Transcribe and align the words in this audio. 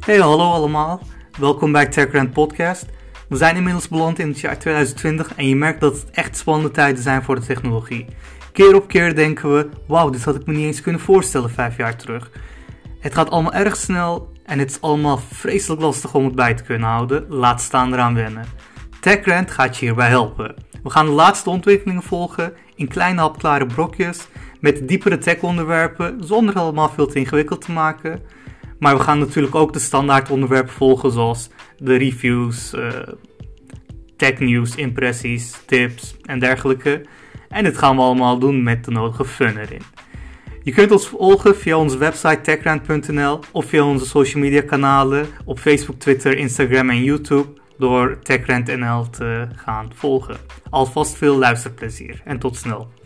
Hey, 0.00 0.18
hallo 0.18 0.50
allemaal. 0.50 1.00
Welkom 1.38 1.72
bij 1.72 1.86
TechRant 1.86 2.32
Podcast. 2.32 2.86
We 3.28 3.36
zijn 3.36 3.56
inmiddels 3.56 3.88
beland 3.88 4.18
in 4.18 4.28
het 4.28 4.40
jaar 4.40 4.58
2020 4.58 5.34
en 5.34 5.48
je 5.48 5.56
merkt 5.56 5.80
dat 5.80 6.00
het 6.00 6.10
echt 6.10 6.36
spannende 6.36 6.70
tijden 6.70 7.02
zijn 7.02 7.22
voor 7.22 7.34
de 7.34 7.46
technologie. 7.46 8.06
Keer 8.52 8.74
op 8.74 8.88
keer 8.88 9.14
denken 9.14 9.54
we, 9.54 9.68
wauw, 9.86 10.10
dit 10.10 10.24
had 10.24 10.34
ik 10.34 10.46
me 10.46 10.52
niet 10.52 10.64
eens 10.64 10.80
kunnen 10.80 11.00
voorstellen 11.00 11.50
vijf 11.50 11.76
jaar 11.76 11.96
terug. 11.96 12.30
Het 13.00 13.14
gaat 13.14 13.30
allemaal 13.30 13.52
erg 13.52 13.76
snel 13.76 14.32
en 14.44 14.58
het 14.58 14.70
is 14.70 14.80
allemaal 14.80 15.18
vreselijk 15.18 15.80
lastig 15.80 16.14
om 16.14 16.24
het 16.24 16.34
bij 16.34 16.54
te 16.54 16.62
kunnen 16.62 16.88
houden, 16.88 17.24
laat 17.28 17.60
staan 17.60 17.92
eraan 17.92 18.14
wennen. 18.14 18.46
TechRant 19.00 19.50
gaat 19.50 19.76
je 19.76 19.84
hierbij 19.84 20.08
helpen. 20.08 20.54
We 20.82 20.90
gaan 20.90 21.06
de 21.06 21.12
laatste 21.12 21.50
ontwikkelingen 21.50 22.02
volgen 22.02 22.52
in 22.74 22.88
kleine 22.88 23.20
hapklare 23.20 23.66
brokjes 23.66 24.28
met 24.60 24.88
diepere 24.88 25.18
tech-onderwerpen 25.18 26.24
zonder 26.24 26.54
allemaal 26.54 26.88
veel 26.88 27.06
te 27.06 27.18
ingewikkeld 27.18 27.60
te 27.60 27.72
maken. 27.72 28.22
Maar 28.80 28.96
we 28.96 29.02
gaan 29.02 29.18
natuurlijk 29.18 29.54
ook 29.54 29.72
de 29.72 29.78
standaard 29.78 30.30
onderwerpen 30.30 30.72
volgen 30.72 31.10
zoals 31.10 31.48
de 31.78 31.96
reviews, 31.96 32.74
uh, 32.74 32.88
technieuws, 34.16 34.74
impressies, 34.74 35.62
tips 35.66 36.16
en 36.22 36.38
dergelijke. 36.38 37.04
En 37.48 37.64
dit 37.64 37.78
gaan 37.78 37.96
we 37.96 38.02
allemaal 38.02 38.38
doen 38.38 38.62
met 38.62 38.84
de 38.84 38.90
nodige 38.90 39.24
fun 39.24 39.56
erin. 39.58 39.82
Je 40.62 40.72
kunt 40.72 40.90
ons 40.90 41.08
volgen 41.08 41.56
via 41.56 41.76
onze 41.76 41.98
website 41.98 42.40
techrand.nl 42.40 43.40
of 43.52 43.64
via 43.64 43.84
onze 43.84 44.06
social 44.06 44.42
media 44.42 44.62
kanalen 44.62 45.26
op 45.44 45.58
Facebook, 45.58 45.98
Twitter, 45.98 46.38
Instagram 46.38 46.90
en 46.90 47.04
YouTube 47.04 47.60
door 47.78 48.18
TechRandNL 48.22 49.10
te 49.10 49.48
gaan 49.56 49.90
volgen. 49.94 50.36
Alvast 50.70 51.16
veel 51.16 51.38
luisterplezier 51.38 52.20
en 52.24 52.38
tot 52.38 52.56
snel. 52.56 52.99